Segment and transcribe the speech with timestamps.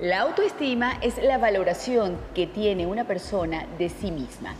[0.00, 4.54] La autoestima es la valoración que tiene una persona de sí misma.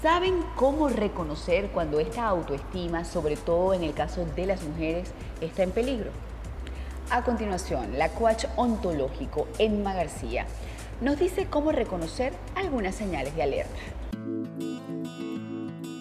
[0.00, 5.64] ¿Saben cómo reconocer cuando esta autoestima, sobre todo en el caso de las mujeres, está
[5.64, 6.12] en peligro?
[7.10, 10.46] A continuación, la coach ontológico Emma García
[11.00, 13.80] nos dice cómo reconocer algunas señales de alerta.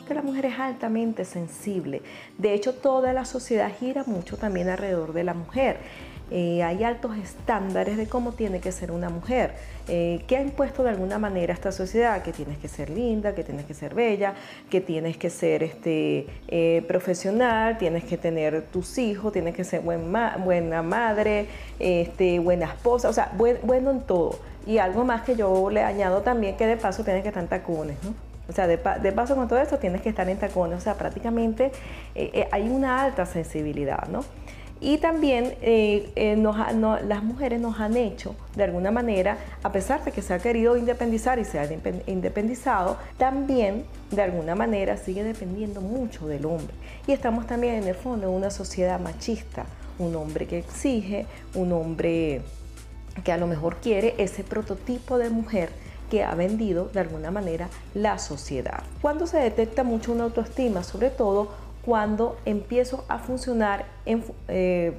[0.07, 2.03] Que la mujer es altamente sensible.
[2.37, 5.79] De hecho, toda la sociedad gira mucho también alrededor de la mujer.
[6.29, 9.53] Eh, hay altos estándares de cómo tiene que ser una mujer,
[9.87, 13.45] eh, que ha impuesto de alguna manera esta sociedad, que tienes que ser linda, que
[13.45, 14.33] tienes que ser bella,
[14.69, 19.81] que tienes que ser este, eh, profesional, tienes que tener tus hijos, tienes que ser
[19.81, 21.47] buena madre,
[21.79, 24.39] este, buena esposa, o sea, bueno en todo.
[24.65, 27.49] Y algo más que yo le añado también, que de paso tienes que estar en
[27.49, 28.13] tacones, ¿no?
[28.49, 31.71] O sea, de, paso con todo esto tienes que estar en tacones, o sea, prácticamente
[32.49, 34.23] hay una alta sensibilidad, ¿no?
[34.79, 36.35] Y también eh, eh,
[37.07, 40.77] las mujeres nos han hecho, de alguna manera, a pesar de que se ha querido
[40.77, 41.67] independizar y se ha
[42.05, 46.73] independizado, también de alguna manera sigue dependiendo mucho del hombre.
[47.07, 49.65] Y estamos también en el fondo en una sociedad machista,
[49.99, 51.25] un hombre que exige,
[51.55, 52.41] un hombre
[53.23, 55.69] que a lo mejor quiere ese prototipo de mujer
[56.09, 58.83] que ha vendido de alguna manera la sociedad.
[59.01, 61.49] Cuando se detecta mucho una autoestima, sobre todo
[61.87, 64.93] cuando empiezo a funcionar, eh,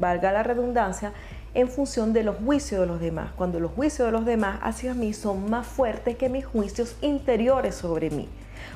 [0.00, 1.12] valga la redundancia,
[1.54, 4.94] en función de los juicios de los demás, cuando los juicios de los demás hacia
[4.94, 8.28] mí son más fuertes que mis juicios interiores sobre mí.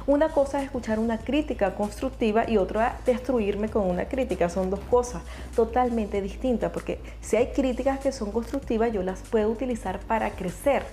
[0.06, 4.48] Una cosa es escuchar una crítica constructiva y otra es destruirme con una crítica.
[4.48, 5.22] Son dos cosas
[5.56, 10.84] totalmente distintas porque si hay críticas que son constructivas yo las puedo utilizar para crecer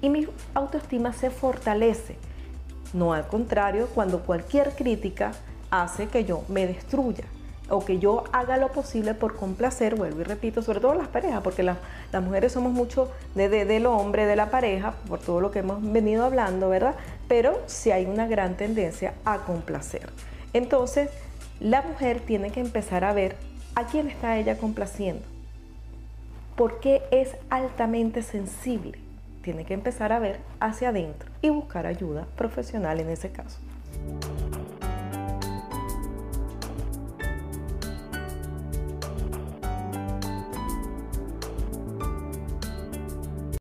[0.00, 2.16] y mi autoestima se fortalece.
[2.94, 5.32] No al contrario, cuando cualquier crítica
[5.70, 7.24] hace que yo me destruya
[7.70, 11.42] o que yo haga lo posible por complacer, vuelvo y repito, sobre todo las parejas,
[11.42, 11.78] porque las
[12.22, 15.82] mujeres somos mucho de, de, del hombre, de la pareja, por todo lo que hemos
[15.92, 16.94] venido hablando, ¿verdad?
[17.28, 20.10] Pero sí hay una gran tendencia a complacer.
[20.54, 21.10] Entonces,
[21.60, 23.36] la mujer tiene que empezar a ver
[23.74, 25.24] a quién está ella complaciendo,
[26.56, 28.98] porque es altamente sensible.
[29.42, 33.58] Tiene que empezar a ver hacia adentro y buscar ayuda profesional en ese caso.